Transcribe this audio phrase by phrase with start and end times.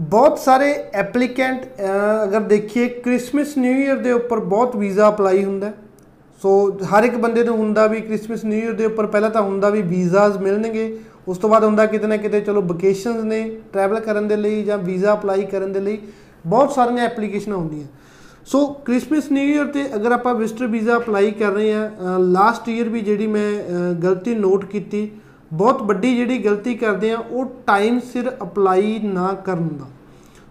[0.00, 1.64] ਬਹੁਤ ਸਾਰੇ ਐਪਲੀਕੈਂਟ
[2.24, 5.74] ਅਗਰ ਦੇਖੀਏ ਕ੍ਰਿਸਮਸ ਨਿਊ ਇਅਰ ਦੇ ਉੱਪਰ ਬਹੁਤ ਵੀਜ਼ਾ ਅਪਲਾਈ ਹੁੰਦਾ ਹੈ।
[6.42, 6.52] ਸੋ
[6.92, 9.82] ਹਰ ਇੱਕ ਬੰਦੇ ਨੂੰ ਹੁੰਦਾ ਵੀ ਕ੍ਰਿਸਮਸ ਨਿਊ ਇਅਰ ਦੇ ਉੱਪਰ ਪਹਿਲਾਂ ਤਾਂ ਹੁੰਦਾ ਵੀ
[9.82, 10.92] ਵੀਜ਼ਾਸ ਮਿਲਣਗੇ
[11.28, 13.42] ਉਸ ਤੋਂ ਬਾਅਦ ਹੁੰਦਾ ਕਿਤੇ ਨਾ ਕਿਤੇ ਚਲੋ ਵਕੇਸ਼ਨਸ ਨੇ
[13.72, 15.98] ਟਰੈਵਲ ਕਰਨ ਦੇ ਲਈ ਜਾਂ ਵੀਜ਼ਾ ਅਪਲਾਈ ਕਰਨ ਦੇ ਲਈ
[16.44, 17.86] ਬਹੁਤ ਸਾਰੀਆਂ ਐਪਲੀਕੇਸ਼ਨਾਂ ਹੁੰਦੀਆਂ
[18.46, 22.88] ਸੋ ਕ੍ਰਿਸਮਸ ਨਿਊ ਇਅਰ ਤੇ ਅਗਰ ਆਪਾਂ ਵਿਜ਼ਟਰ ਵੀਜ਼ਾ ਅਪਲਾਈ ਕਰ ਰਹੇ ਆ ਲਾਸਟ ਈਅਰ
[22.88, 25.10] ਵੀ ਜਿਹੜੀ ਮੈਂ ਅ, ਗਲਤੀ ਨੋਟ ਕੀਤੀ
[25.50, 29.86] ਬਹੁਤ ਵੱਡੀ ਜਿਹੜੀ ਗਲਤੀ ਕਰਦੇ ਆ, ਉਹ ਟਾਈਮ ਸਿਰ ਅਪਲਾਈ ਨਾ ਕਰਨ ਦਾ।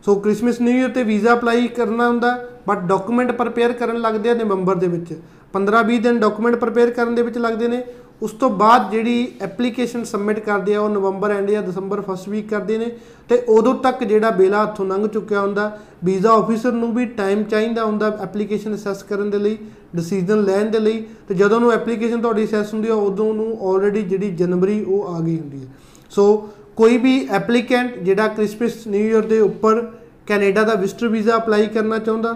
[0.05, 2.37] ਸੋ ਕ੍ਰਿਸਮਸ ਨਿਊ ਇਅਰ ਤੇ ਵੀਜ਼ਾ ਅਪਲਾਈ ਕਰਨਾ ਹੁੰਦਾ
[2.67, 5.13] ਬਟ ਡਾਕੂਮੈਂਟ ਪ੍ਰਪੇਅਰ ਕਰਨ ਲੱਗਦੇ ਆ ਨਵੰਬਰ ਦੇ ਵਿੱਚ।
[5.53, 7.83] 15-20 ਦਿਨ ਡਾਕੂਮੈਂਟ ਪ੍ਰਪੇਅਰ ਕਰਨ ਦੇ ਵਿੱਚ ਲੱਗਦੇ ਨੇ।
[8.21, 12.49] ਉਸ ਤੋਂ ਬਾਅਦ ਜਿਹੜੀ ਐਪਲੀਕੇਸ਼ਨ ਸਬਮਿਟ ਕਰਦੇ ਆ, ਉਹ ਨਵੰਬਰ ਐਂਡ ਜਾਂ ਦਸੰਬਰ ਫਸਟ ਵੀਕ
[12.49, 12.91] ਕਰਦੇ ਨੇ
[13.29, 15.71] ਤੇ ਉਦੋਂ ਤੱਕ ਜਿਹੜਾ ਬੇਲਾ ਹੱਥੋਂ ਲੰਘ ਚੁੱਕਿਆ ਹੁੰਦਾ
[16.03, 19.57] ਵੀਜ਼ਾ ਆਫੀਸਰ ਨੂੰ ਵੀ ਟਾਈਮ ਚਾਹੀਦਾ ਹੁੰਦਾ ਐਪਲੀਕੇਸ਼ਨ ਅਸੈਸ ਕਰਨ ਦੇ ਲਈ
[19.95, 24.01] ਡਿਸੀਜਨ ਲੈਣ ਦੇ ਲਈ ਤੇ ਜਦੋਂ ਨੂੰ ਐਪਲੀਕੇਸ਼ਨ ਤੁਹਾਡੀ ਅਸੈਸ ਹੁੰਦੀ ਆ, ਉਦੋਂ ਨੂੰ ਆਲਰੇਡੀ
[24.01, 25.67] ਜਿਹੜੀ ਜਨਵਰੀ ਉਹ ਆ ਗਈ ਹੁੰਦੀ ਹੈ
[26.11, 29.85] ਸੋ ਕੋਈ ਵੀ ਐਪਲੀਕੈਂਟ ਜਿਹੜਾ ਕ੍ਰਿਸਮਸ ਨਿਊ ਇਅਰ ਦੇ ਉੱਪਰ
[30.27, 32.35] ਕੈਨੇਡਾ ਦਾ ਵਿਜ਼ਟਰ ਵੀਜ਼ਾ ਅਪਲਾਈ ਕਰਨਾ ਚਾਹੁੰਦਾ,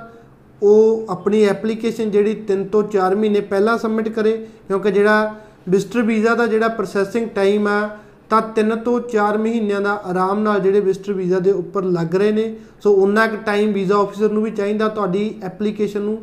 [0.62, 4.32] ਉਹ ਆਪਣੀ ਐਪਲੀਕੇਸ਼ਨ ਜਿਹੜੀ 3 ਤੋਂ 4 ਮਹੀਨੇ ਪਹਿਲਾਂ ਸਬਮਿਟ ਕਰੇ,
[4.68, 5.36] ਕਿਉਂਕਿ ਜਿਹੜਾ
[5.70, 7.90] ਵਿਜ਼ਟਰ ਵੀਜ਼ਾ ਦਾ ਜਿਹੜਾ ਪ੍ਰੋਸੈਸਿੰਗ ਟਾਈਮ ਆ,
[8.30, 12.32] ਤਾਂ 3 ਤੋਂ 4 ਮਹੀਨਿਆਂ ਦਾ ਆਰਾਮ ਨਾਲ ਜਿਹੜੇ ਵਿਜ਼ਟਰ ਵੀਜ਼ਾ ਦੇ ਉੱਪਰ ਲੱਗ ਰਹੇ
[12.32, 16.18] ਨੇ। ਸੋ ਉਨਾ ਕੁ ਟਾਈਮ ਵੀਜ਼ਾ ਆਫੀਸਰ ਨੂੰ ਵੀ ਚਾਹੀਦਾ, ਤੁਹਾਡੀ ਐਪਲੀਕੇਸ਼ਨ ਨੂੰ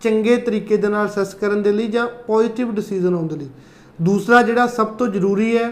[0.00, 3.48] ਚੰਗੇ ਤਰੀਕੇ ਦੇ ਨਾਲ ਅਸੈਸ ਕਰਨ ਦੇ ਲਈ ਜਾਂ ਪੋਜ਼ਿਟਿਵ ਡਿਸੀਜਨ ਆਉਣ ਦੇ ਲਈ।
[3.98, 5.70] ਦੂਸਰਾ ਜਿਹੜਾ ਸਭ ਤੋਂ ਜ਼ਰੂਰੀ ਹੈ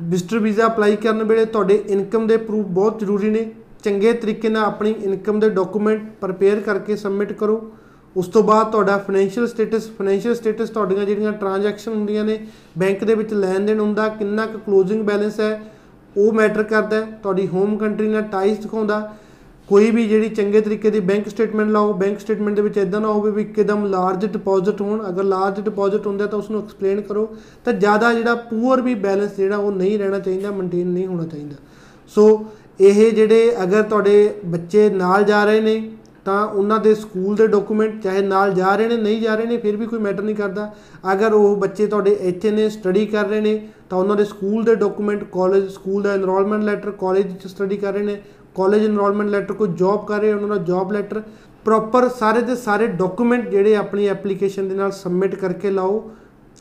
[0.00, 3.50] ਵਿਜ਼ਟਰ ਵੀਜ਼ਾ ਅਪਲਾਈ ਕਰਨ ਵੇਲੇ ਤੁਹਾਡੇ ਇਨਕਮ ਦੇ ਪ੍ਰੂਫ ਬਹੁਤ ਜ਼ਰੂਰੀ ਨੇ।
[3.84, 7.56] ਚੰਗੇ ਤਰੀਕੇ ਨਾਲ ਆਪਣੀ ਇਨਕਮ ਦੇ ਡਾਕੂਮੈਂਟ ਪ੍ਰਪੇਅਰ ਕਰਕੇ ਸਬਮਿਟ ਕਰੋ।
[8.16, 12.38] ਉਸ ਤੋਂ ਬਾਅਦ ਤੁਹਾਡਾ ਫਾਈਨੈਂਸ਼ੀਅਲ ਸਟੇਟਸ ਫਾਈਨੈਂਸ਼ੀਅਲ ਸਟੇਟਸ ਤੁਹਾਡੀਆਂ ਜਿਹੜੀਆਂ ਟ੍ਰਾਂਜੈਕਸ਼ਨ ਹੁੰਦੀਆਂ ਨੇ
[12.78, 15.60] ਬੈਂਕ ਦੇ ਵਿੱਚ ਲੈਣ ਦੇਣ ਹੁੰਦਾ, ਕਿੰਨਾ ਕੁ ਕਲੋਜ਼ਿੰਗ ਬੈਲੈਂਸ ਹੈ,
[16.16, 19.00] ਉਹ ਮੈਟਰ ਕਰਦਾ ਹੈ। ਤੁਹਾਡੀ ਹੋਮ ਕੰਟਰੀ ਨਾਲ ਟਾਈਜ਼ ਦਿਖਾਉਂਦਾ।
[19.68, 23.08] ਕੋਈ ਵੀ ਜਿਹੜੀ ਚੰਗੇ ਤਰੀਕੇ ਦੀ ਬੈਂਕ ਸਟੇਟਮੈਂਟ ਲਾਓ ਬੈਂਕ ਸਟੇਟਮੈਂਟ ਦੇ ਵਿੱਚ ਇਦਾਂ ਨਾ
[23.08, 27.28] ਹੋਵੇ ਵੀ ਇੱਕਦਮ ਲਾਰਜ ਡਿਪੋਜ਼ਿਟ ਹੋਣ। ਅਗਰ ਲਾਰਜ ਡਿਪੋਜ਼ਿਟ ਹੁੰਦਾ ਤਾਂ ਉਸ ਨੂੰ ਐਕਸਪਲੇਨ ਕਰੋ।
[27.64, 31.56] ਤਾਂ ਜ਼ਿਆਦਾ ਜਿਹੜਾ ਪੂਅਰ ਵੀ ਬੈਲੈਂਸ ਜਿਹੜਾ ਉਹ ਨਹੀਂ ਰਹਿਣਾ ਚਾਹੀਦਾ ਮੇਨਟੇਨ ਨਹੀਂ ਹੋਣਾ ਚਾਹੀਦਾ।
[32.14, 32.44] ਸੋ
[32.80, 35.76] ਇਹ ਜਿਹੜੇ ਅਗਰ ਤੁਹਾਡੇ ਬੱਚੇ ਨਾਲ ਜਾ ਰਹੇ ਨੇ
[36.26, 39.56] ਤਾਂ ਉਹਨਾਂ ਦੇ ਸਕੂਲ ਦੇ ਡਾਕੂਮੈਂਟ ਚਾਹੇ ਨਾਲ ਜਾ ਰਹੇ ਨੇ, ਨਹੀਂ ਜਾ ਰਹੇ ਨੇ,
[39.56, 40.70] ਫਿਰ ਵੀ ਕੋਈ ਮੈਟਰ ਨਹੀਂ ਕਰਦਾ।
[41.12, 43.60] ਅਗਰ ਉਹ ਬੱਚੇ ਤੁਹਾਡੇ ਇੱਥੇ ਨੇ, ਸਟੱਡੀ ਕਰ ਰਹੇ ਨੇ,
[43.90, 47.92] ਤਾਂ ਉਹਨਾਂ ਦੇ ਸਕੂਲ ਦੇ ਡਾਕੂਮੈਂਟ, ਕਾਲਜ, ਸਕੂਲ ਦਾ ਐਨਰੋਲਮੈਂਟ ਲੈਟਰ ਕਾਲਜ ਵਿੱਚ ਸਟੱਡੀ ਕਰ
[47.92, 48.20] ਰਹੇ ਨੇ।
[48.56, 51.22] ਕਾਲਜ ਐਨਰੋਲਮੈਂਟ ਲੈਟਰ ਕੋਈ ਜੌਬ ਕਰ ਰਹੇ, ਉਹਨਾਂ ਦਾ ਜੌਬ ਲੈਟਰ
[51.64, 56.02] ਪ੍ਰੋਪਰ ਸਾਰੇ ਦੇ ਸਾਰੇ ਡਾਕੂਮੈਂਟ ਜਿਹੜੇ ਆਪਣੀ ਐਪਲੀਕੇਸ਼ਨ ਦੇ ਨਾਲ ਸਬਮਿਟ ਕਰਕੇ ਲਾਓ।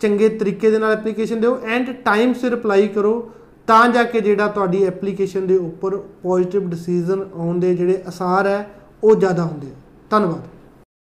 [0.02, 3.30] ਚੰਗੇ ਤਰੀਕੇ ਦੇ ਨਾਲ ਐਪਲੀਕੇਸ਼ਨ ਦਿਓ ਐਂਡ ਟਾਈਮ ਸਿਰ ਅਪਲਾਈ ਕਰੋ
[3.68, 8.68] ਤਾਂ ਜਾ ਕੇ ਜਿਹੜਾ ਤੁਹਾਡੀ ਐਪਲੀਕੇਸ਼ਨ ਦੇ ਉੱਪਰ ਪੋਜ਼ਿਟਿਵ ਡਿਸੀਜਨ ਆਉਣ ਦੇ ਜਿਹੜੇ ਅਸਾਰ ਹੈ
[9.04, 9.76] ਉਹ ਜ਼ਿਆਦਾ ਹੁੰਦੇ ਆ।
[10.10, 10.42] ਧੰਨਵਾਦ।